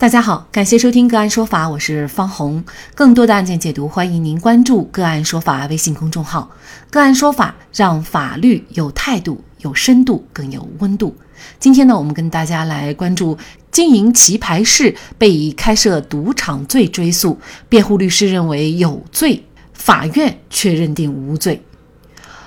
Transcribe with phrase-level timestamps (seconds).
[0.00, 2.64] 大家好，感谢收听个案说法，我是方红。
[2.94, 6.50] 更多的案件解读，欢迎您关注个案说法微信公众号。
[6.88, 11.14] 个案说法让法律有态度、有深度、更有温度。
[11.58, 13.36] 今天呢，我们跟大家来关注
[13.70, 17.38] 经营棋牌室被以开设赌场罪追诉，
[17.68, 19.44] 辩护律师认为有罪，
[19.74, 21.62] 法院却认定无罪。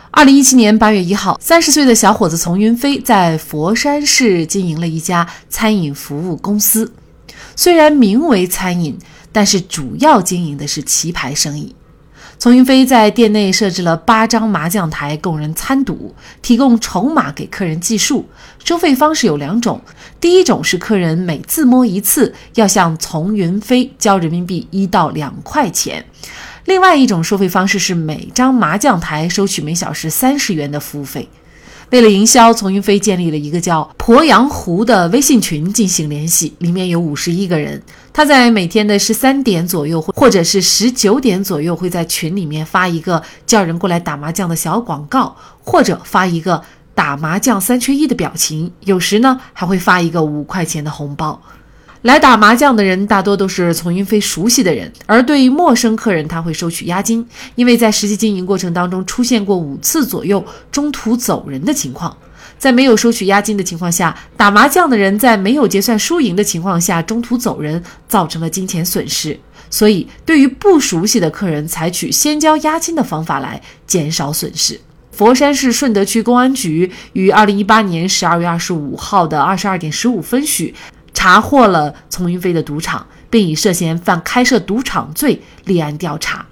[0.10, 6.92] 二零一七年八月一号，三十岁的小伙子丛云飞在佛山市经营了一家餐饮服务公司。
[7.56, 8.98] 虽然名为餐饮，
[9.32, 11.75] 但是主要经营的是棋牌生意。
[12.39, 18.28] 丛云飞在店内设置了八张麻将台供人参赌，提供筹码给客人计数。
[18.66, 19.82] 收费方式有两种，
[20.20, 26.04] 第一种是客人每自摸一次要向丛云飞交人民币一到两块钱；
[26.66, 31.30] 另外一种收费方式是每张麻将台收取每小时三十元的服务费。
[31.93, 37.80] 为了营销，丛云飞建立了一个叫“鄱阳湖”的微信群进行联系，里面有五十一个人。
[38.11, 46.64] 他在每天的十三点左右，或者是十九点左右，会在群里面发一个叫人过来打麻将的小广告，或者发一个
[46.95, 51.39] 打麻将三缺一的表情，有时呢还会发一个五块钱的红包。
[52.03, 57.25] 来打麻将的人大多都是丛云飞熟悉的人，而对于陌生客人，他会收取押金。
[57.55, 62.15] 因为在实际经营过程当中出现过五次左右中途走人的情况，
[62.57, 69.39] 在没有收取押金的情况下，打麻将的人在没有结算输赢的情况下中途走人，造成了金钱损失。
[69.69, 74.77] 所以，对于不熟悉的客人，采取先交押金的方法来减少损失。
[75.13, 80.73] 佛山市顺德区公安局于二零一八年十二月二十五号的二十二点十五分许。
[81.23, 86.45] 查获了丛云飞的赌场，并以涉嫌犯开设赌场罪立案调查。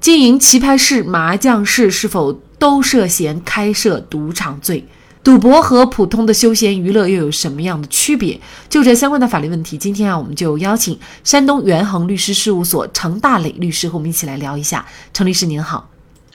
[0.00, 4.86] 经营棋牌室、麻将室是否都涉嫌开设赌场罪？
[5.24, 8.38] 赌博和普通的休闲娱乐又有什么样的区别？
[8.68, 14.84] 就这相关的法律问题，今天啊，我们就邀请山东元恒律师事务所程大磊律师和我们一起来聊一下。
[15.14, 15.88] 程律师您好。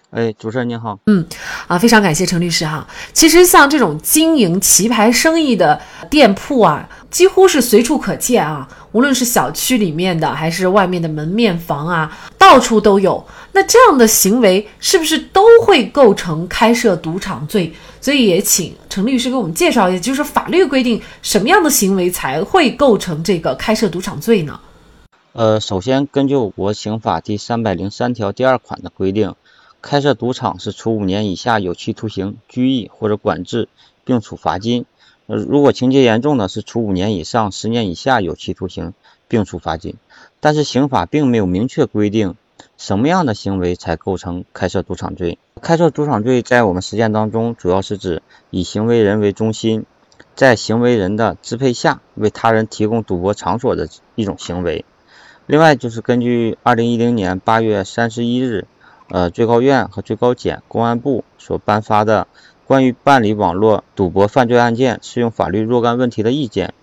[0.10, 1.00] 哎，主持人您好。
[1.08, 1.26] 嗯，
[1.74, 2.88] 啊，非常感谢程律师哈。
[3.14, 8.68] 其实像这种经营棋牌生意的店铺啊，几乎是随处可见啊。
[8.92, 13.26] 无论是小区里面的，还是外面的门面房啊，到处都有。
[13.54, 17.74] 那这样的行为是不是都会构成开设赌场罪？
[18.00, 24.60] 所以也请程律师给我们介绍一下，就是法律规定什么样的行为才会构成这个开设赌场罪呢？
[25.32, 29.34] 呃，首先根据我国刑法第三百零三条第二款的规定。
[29.84, 33.68] 开设赌场是处五年以下有期徒刑、拘役或者管制，
[34.06, 34.86] 并处罚金。
[35.28, 38.94] 呃，如果情节严重的是处五年以上十年以下有期徒刑，
[39.28, 39.96] 并处罚金。
[40.40, 42.36] 但是刑法并没有明确规定
[42.78, 45.38] 什么样的行为才构成开设赌场罪。
[45.62, 49.86] 开设赌场罪在我们实践当中，主要是指以行为人为中心，
[50.34, 54.86] 在行为人的支配下为他人提供赌博场所的一种行为。
[55.46, 58.66] 另外，就是根据二零一零年八月三十一日。
[59.14, 62.26] 呃，最高院和最高检、公安部所颁发的
[62.66, 66.74] 关于办理网络赌博犯罪案件适用法律若干问题的意见，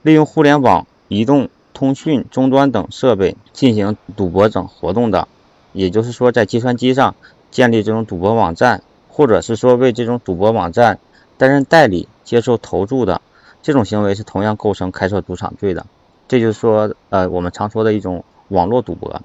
[0.00, 5.28] 利用互联网、移动通讯终端等设备进行赌博等活动的，
[5.74, 7.14] 也就是说，在计算机上
[7.50, 10.98] 建立这种赌博网站，或者是说为这种赌博网站
[11.36, 13.20] 担任代理、接受投注的
[13.62, 15.84] 这种行为，是同样构成开设赌场罪的。
[16.28, 19.20] 这就是说，呃，我们常说的一种网络赌博。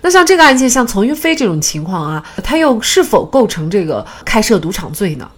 [0.00, 5.30] 那像这个案件，像丛云飞这种情况啊，他又是否构成这个开设赌场罪呢？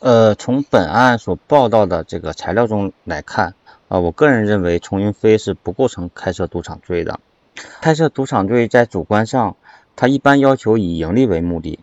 [0.00, 3.54] 呃，从本案所报道的这个材料中来看，
[3.88, 7.18] 啊，我个人认为丛云飞是不构成开设赌场罪的。
[7.80, 9.56] 开设赌场罪在主观上，
[9.96, 11.80] 他一般要求以盈利为目的，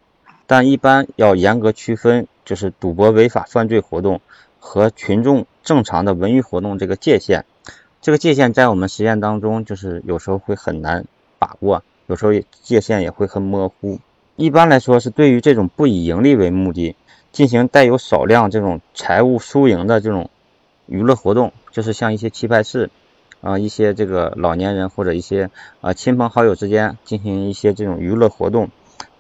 [0.47, 4.22] 但一般要严格区分，就是赌博违法犯罪活动
[4.59, 7.44] 和群众正常的文娱活动这个界限。
[8.01, 11.06] 这个界限在我们实践当中，就是有时候会很难。
[11.45, 12.31] 把握有时候
[12.63, 14.00] 界限也会很模糊。
[14.35, 16.95] 一般来说，是对于这种不以盈利为目的
[17.31, 20.31] 进行带有少量这种财务输赢的这种
[20.88, 22.89] 娱乐活动，就是像一些棋牌室
[23.41, 25.51] 啊，一些这个老年人或者一些
[25.81, 28.71] 啊亲朋好友之间进行一些这种娱乐活动，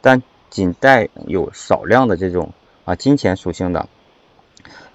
[0.01, 2.53] 但仅带有少量的这种
[2.85, 3.87] 啊金钱属性的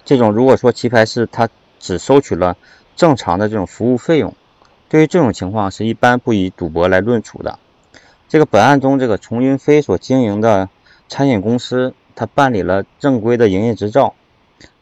[0.03, 1.47] 这种，如果说棋牌室它
[1.79, 2.57] 只收取了
[2.97, 4.35] 正常的这种服务费用。
[4.91, 7.59] 对于这种情况，是一般不以赌博来论处的。
[8.27, 10.67] 这个本案中，这个丛云飞所经营的
[11.07, 14.15] 餐饮公司，他办理了正规的营业执照，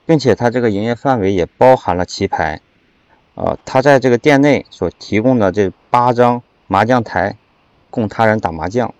[0.08, 2.60] 并且他这个营业范围也包含了棋牌。
[3.36, 7.38] 呃，他在这个店内所提供的这八张麻将台，
[7.92, 8.96] 供他人打麻将，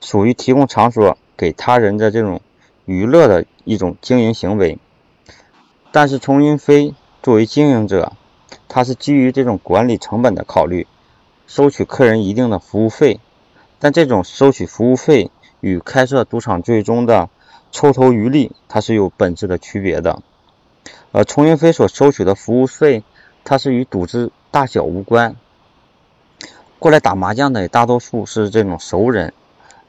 [0.00, 2.40] 属于提供场所给他人的这种
[2.86, 4.78] 娱乐的一种经营行为。
[5.92, 8.14] 但是，丛云飞作为经营者，
[8.68, 10.86] 它是基于这种管理成本的考虑，
[11.46, 13.20] 收取客人一定的服务费，
[13.78, 15.30] 但这种收取服务费
[15.60, 17.28] 与开设赌场最终的
[17.70, 20.22] 抽头渔利，它是有本质的区别的。
[21.12, 23.02] 呃，崇云飞所收取的服务费，
[23.44, 25.36] 它是与赌资大小无关。
[26.78, 29.32] 过来打麻将的大多数是这种熟人，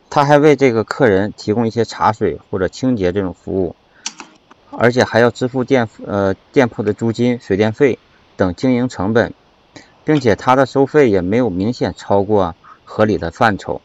[0.09, 3.75] 他还为这个客人提供一些茶水或者清洁这种服务，
[4.71, 7.99] 而且还要支付店呃店铺的租金、水电费
[8.39, 9.33] 等经营成本，
[10.05, 12.55] 并且它的收费也没有明显超过
[12.85, 13.81] 合理的范畴。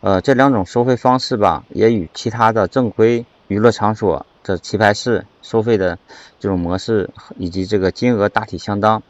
[0.00, 5.98] 呃，这两种收费方式吧，也与其他的正规娱乐场所的棋牌室收费的
[6.38, 9.02] 这种模式以及这个金额大体相当。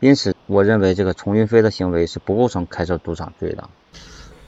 [0.00, 3.70] 因此，我认为这个崇云飞的行为是不构成开设赌场罪的。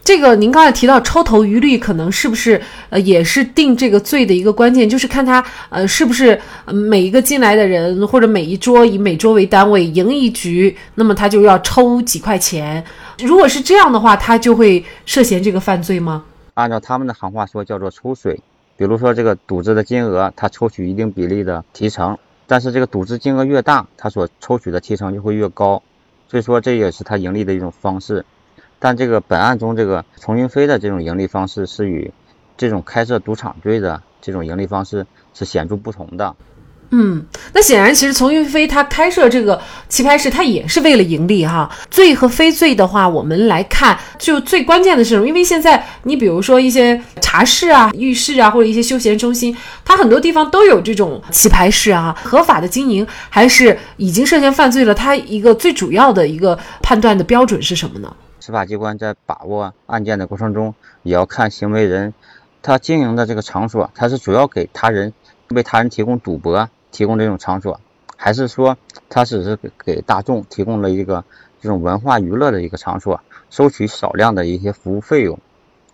[0.06, 4.88] 这个您刚才提到抽头渔利，可能是不是呃也是定这个罪的一个关键？
[4.88, 12.85] 就是看他呃是不是每一个进来的人或者每一桌以每桌为单位赢一局，那么他就要抽几块钱。
[13.19, 16.23] 如果是这样的话，他就会涉嫌这个犯罪吗？
[16.55, 18.41] 按照他们的行话说，叫做抽水。
[18.76, 22.17] 比如说这个赌资的金额，他抽取一定比例的提成。
[22.47, 25.82] 但是这个赌资金额越大，他所抽取的提成就会越高，
[26.31, 28.25] 所以说这也是他盈利的一种方式。
[28.78, 32.12] 但这个本案中这个丛云飞的这种盈利方式是与
[32.56, 36.34] 这种开设赌场罪的这种盈利方式是显著不同的。
[36.90, 41.69] 嗯，那显然，其实丛云飞他开设这个棋牌室，他也是为了盈利哈。
[41.90, 45.26] 罪和非罪的话，我们来看，就最关键的是什么？
[45.26, 54.94] 因为现在你比如说一些茶室啊、浴室啊，或者一些休闲中心，它很多地方都有这种棋牌室啊，合法的经营还是已经涉嫌犯罪了？
[54.94, 58.14] 它一个最主要的一个判断的标准是什么呢？
[58.46, 62.14] 司法机关在把握案件的过程中，也要看行为人
[62.62, 65.12] 他经营的这个场所，他是主要给他人
[65.48, 66.70] 为他人提供赌博。
[66.93, 67.78] 提供这种场所，
[68.16, 68.78] 还是说
[69.10, 71.25] 他只是给大众提供了一个
[71.60, 73.20] 这种文化娱乐的一个场所，
[73.50, 75.38] 收取少量的一些服务费用，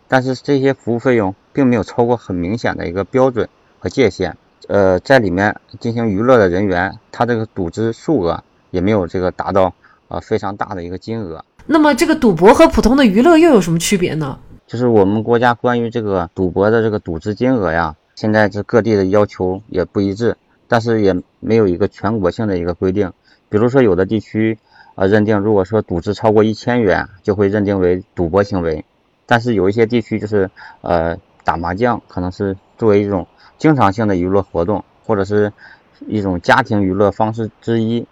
[0.07, 3.49] 但是这些服务费用并没有超过很明显的一个标准
[3.81, 4.37] 和界限。
[4.69, 9.75] 呃，在里面进行娱乐的人员，他这个赌资数额也没有这个达到
[10.07, 11.45] 呃非常大的一个金额。
[11.67, 14.39] 那么这个赌博和普通的娱乐又有什么区别呢？
[14.67, 20.37] 就是我们国家关于这个赌博的这个赌资金额呀，现在这各地的要求也不一致。
[20.69, 23.13] 但是也没有一个全国性的一个规定，
[23.51, 24.59] 比如说有的地区
[24.95, 28.83] 啊认定，如果说赌资超过一千元，就会认定为赌博行为。
[29.27, 30.51] 但是有一些地区就是
[30.81, 33.27] 呃打麻将可能是作为一种
[33.59, 35.53] 经常性的娱乐活动，或者是
[36.07, 38.07] 一种家庭娱乐方式之一。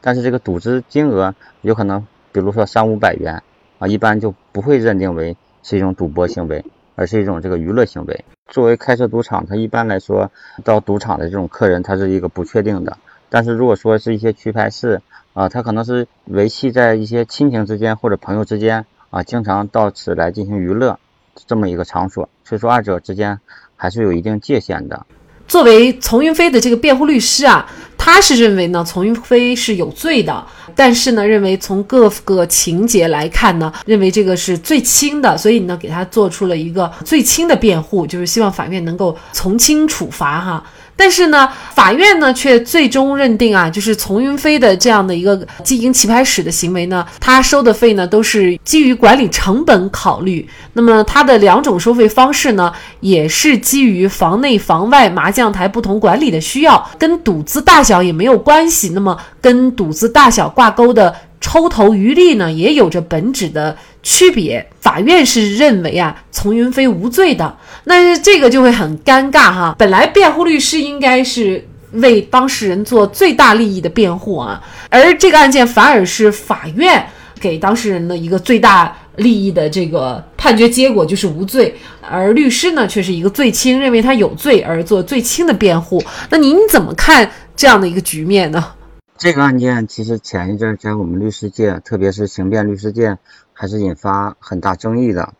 [0.00, 1.32] 但是这个赌资金额
[1.62, 3.42] 有可能，比如说三五百元
[3.78, 8.24] 啊，一般就不会认定为是一种赌博行为，而是一种这个娱乐行为。
[8.48, 10.30] 作为开设赌场，它一般来说
[10.64, 12.96] 到赌场的这种客人，他是一个不确定的。
[13.28, 15.00] 但是如果说是一些棋牌室
[15.34, 20.98] 啊，它可能是维系在一些亲情之间或者朋友之间啊，经常到此来进行娱乐
[21.46, 23.38] 这么一个场所，所以说二者之间
[23.76, 25.06] 还是有一定界限的。
[25.46, 27.68] 作为丛云飞的这个辩护律师啊，
[28.02, 30.42] 他是认为呢，丛云飞是有罪的，
[30.74, 40.64] 但是呢，认为从各个情节来看呢，认为这个是最轻的，所以呢，给他做出了一个最轻的辩护，就是希望法院能够从轻处罚哈。
[40.96, 50.46] 但是呢，法院呢却最终认定啊，就是丛云飞的这样的一个经营棋牌室的行为呢，他收的费呢都是基于管理成本考虑。
[50.74, 58.90] 那么他的两种收费方式呢，也是基于房内房外麻将台不同管理的需要，跟赌资大小小也没有关系。
[58.90, 61.14] 那么跟赌资大小挂钩的。
[61.42, 64.64] 抽头渔利呢，也有着本质的区别。
[64.78, 69.74] 法院是认为啊，丛云飞无罪的，那这个就会很尴尬哈。
[69.78, 77.02] 本来辩护律师应该是为当事人做最大利益的辩护啊，而这个案件反而是法院
[77.40, 86.02] 给当事人的一个最大利益的这个判决结果就是无罪，而律师呢却是一个最轻，认为他有罪而做最轻的辩护。
[86.28, 87.30] 那您怎么看
[87.60, 88.72] 这样的一个局面呢？
[89.18, 93.18] 这个案件其实前一阵在我们律师界，特别是刑辩律师界，
[93.52, 95.34] 还是引发很大争议的。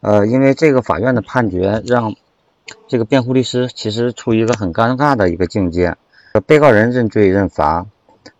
[0.00, 2.14] 呃，因为这个法院的判决让
[2.88, 5.98] 这个辩护律师其实处于一个很尴尬的一个境界。
[6.46, 7.84] 被告人认罪认罚，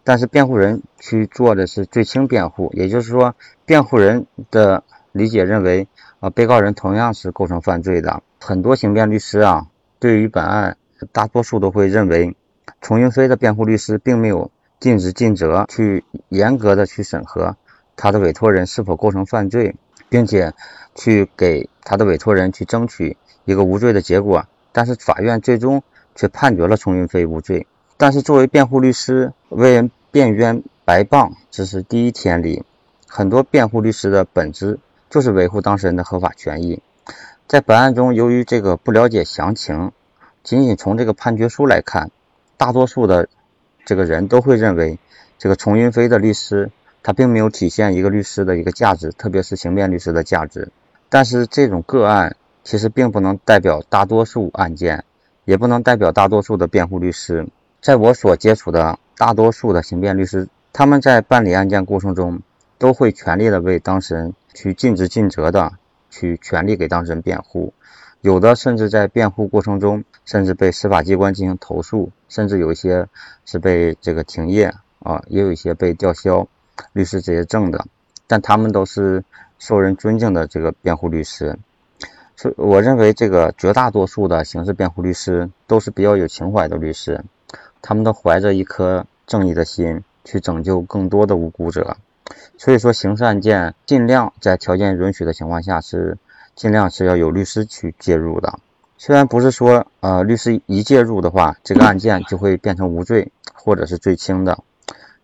[0.03, 3.35] 但是辩护人去做的是罪轻辩护，也就是说，
[3.67, 5.87] 辩护人的理解认为，
[6.21, 8.23] 啊，被告人同样是构成犯罪的。
[8.41, 9.67] 很多刑辩律师啊，
[9.99, 10.79] 对于本案，
[11.13, 12.35] 大多数都会认为，
[12.81, 14.51] 丛云飞的辩护律师并没有。
[14.81, 17.55] 尽职尽责，去严格的去审核
[17.97, 19.77] 他的委托人是否构成犯罪，
[20.09, 20.55] 并且
[20.95, 24.47] 去给他的委托人去争取一个无罪的结果。
[24.73, 25.83] 但是法院最终
[26.15, 27.67] 却判决了丛云飞无罪。
[27.99, 32.65] 但是作为辩护律师为人辩冤白棒这是第一天里，
[33.07, 34.79] 很多辩护律师的本质
[35.11, 36.81] 就是维护当事人的合法权益。
[37.47, 39.93] 在本案中，由于这个不了解详情，
[40.43, 42.11] 仅仅从这个判决书来看，
[42.61, 43.27] 大多数的
[43.87, 44.99] 这个人都会认为，
[45.39, 46.71] 这个丛云飞的律师
[47.03, 50.69] 他并没有体现一个律师的一个价值，特别是刑辩律师的价值。
[51.09, 55.05] 但是这种个案其实并不能代表大多数案件，
[55.47, 57.49] 也不能代表大多数的辩护律师。
[57.81, 62.43] 在我所接触的大多数的刑辩律师，他们在办理案件过程中，
[62.77, 65.73] 都会全力的为当事人去尽职尽责的
[66.11, 67.73] 去全力给当事人辩护。
[68.21, 73.07] 有的甚至在辩护过程中，甚至被司法机关进行投诉，甚至有一些
[73.45, 76.49] 是被这个停业啊，也有一些被吊销
[76.95, 77.85] 律师执业证的。
[78.27, 79.23] 但他们都是
[79.59, 81.59] 受人尊敬的这个辩护律师。
[82.37, 87.23] 所我认为，这个绝大多数的刑事辩护律师都是比较有情怀的律师。
[87.83, 91.97] 他们都怀着一颗正义的心去拯救更多的无辜者，
[92.57, 96.17] 所以说刑事案件尽量在条件允许的情况下是
[96.55, 98.59] 尽量是要有律师去介入的。
[99.03, 104.59] 虽然不是说呃律师一介入的话，这个案件就会变成无罪或者是最轻的，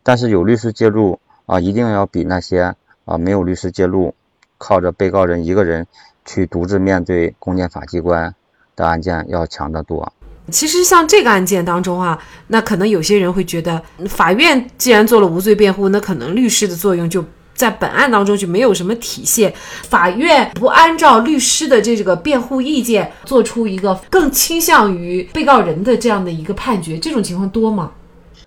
[0.02, 4.14] 但是有律师介入啊，一定要比那些啊没有律师介入，
[4.56, 5.86] 靠着被告人一个人
[6.24, 8.34] 去独自面对公检法机关
[8.74, 10.10] 的案件要强得多。
[10.50, 17.22] 其实像这个案件当中啊，那可能有些人会觉得，法院既然做了无罪辩护，那可能律师的作用就
[17.56, 19.52] 在本案当中就没有什么体现。
[19.54, 27.90] 法院不按照律师的这个辩护意见，做出一个更倾向于被告人的这样的一个判决，这种情况多吗？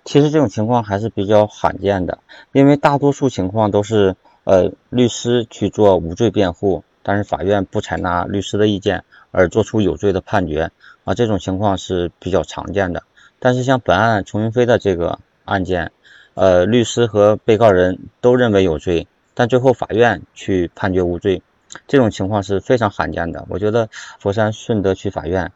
[0.04, 2.18] 其实这种情况还是比较罕见的，
[2.52, 10.70] 因为大多数情况都是呃律师去做无罪辩护，但是法院不采纳律师的意见而做出有罪的判决。
[11.04, 13.02] 啊，这种情况是比较常见的。
[13.38, 15.92] 但是像本案崇云飞的这个案件，
[16.34, 21.42] 呃，律师和被告人都认为有罪，但最后法院去判决无罪，
[21.86, 23.46] 这种情况是非常罕见的。
[23.48, 25.52] 我觉得佛山顺德区法院，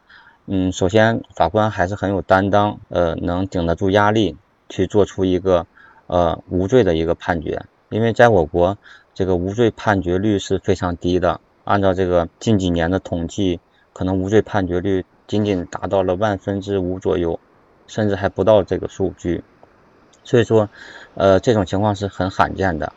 [0.46, 4.36] 嗯，首先法官还是很有担当，呃，能顶得住压力
[4.68, 5.66] 去做出一个
[6.06, 7.64] 呃无罪的一个判决。
[7.88, 8.76] 因为在我国，
[9.14, 11.40] 这个无罪判决率是非常低的。
[11.64, 13.60] 按照这个近几年的统计，
[13.92, 15.04] 可能无罪判决率。
[15.26, 17.40] 仅仅达到了万分之五左右，
[17.86, 19.42] 甚至还不到这个数据，
[20.24, 20.68] 所以说，
[21.14, 22.92] 呃，这种情况是很罕见的。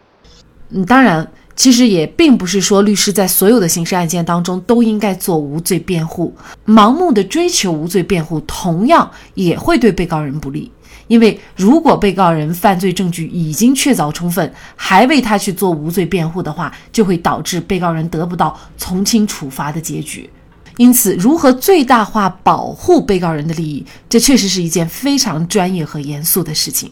[0.70, 6.34] 嗯，当然，其实也并不是说律师在所有的刑事案件当中都应该做无罪辩护，
[6.66, 10.72] 盲目的追求无罪辩护，同样也会对被告人不利。
[11.08, 20.30] 因为如果被告人犯罪证据已经确凿充分，还为他去做无罪辩护的话，就会导致被告人得不到从轻处罚的结局。
[20.76, 26.92] 因此，如何最大化保护被告人的利益，这确实是一件非常专业和严肃的事情。